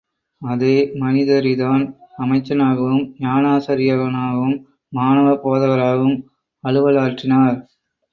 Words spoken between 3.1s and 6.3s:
ஞானாசிரியனாகவும், மாணவப் போதகராகவும்